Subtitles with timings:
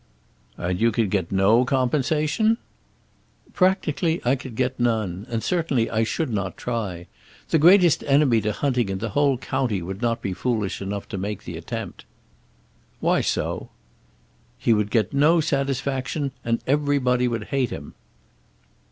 [0.57, 2.57] "And you could get no compensation?"
[3.53, 5.27] "Practically I could get none.
[5.29, 7.05] And certainly I should not try.
[7.51, 11.19] The greatest enemy to hunting in the whole county would not be foolish enough to
[11.19, 12.05] make the attempt."
[12.99, 13.69] "Why so?"
[14.57, 17.93] "He would get no satisfaction, and everybody would hate him."